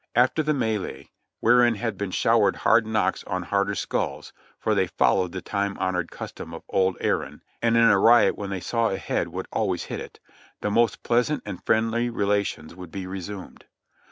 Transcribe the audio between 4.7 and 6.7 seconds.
they followed the time honored custom of